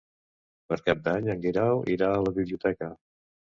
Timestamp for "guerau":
1.45-1.83